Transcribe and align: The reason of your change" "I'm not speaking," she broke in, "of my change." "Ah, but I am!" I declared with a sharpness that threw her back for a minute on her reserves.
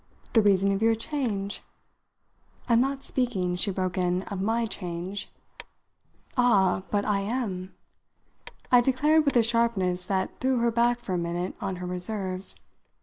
The 0.33 0.41
reason 0.41 0.71
of 0.71 0.81
your 0.81 0.95
change" 0.95 1.61
"I'm 2.67 2.81
not 2.81 3.03
speaking," 3.03 3.53
she 3.55 3.69
broke 3.69 3.99
in, 3.99 4.23
"of 4.23 4.41
my 4.41 4.65
change." 4.65 5.31
"Ah, 6.35 6.81
but 6.89 7.05
I 7.05 7.19
am!" 7.19 7.75
I 8.71 8.81
declared 8.81 9.25
with 9.25 9.37
a 9.37 9.43
sharpness 9.43 10.05
that 10.07 10.39
threw 10.39 10.57
her 10.57 10.71
back 10.71 11.01
for 11.01 11.13
a 11.13 11.19
minute 11.19 11.53
on 11.61 11.75
her 11.75 11.85
reserves. 11.85 12.55